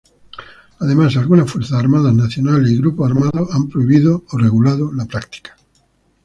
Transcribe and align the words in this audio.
Además 0.79 1.15
algunas 1.15 1.51
fuerzas 1.51 1.77
armadas 1.77 2.11
nacionales 2.15 2.71
y 2.71 2.79
grupos 2.79 3.07
armados 3.11 3.51
han 3.53 3.69
prohibido 3.69 4.23
o 4.31 4.37
regulado 4.39 4.91
la 4.91 5.05
práctica. 5.05 5.55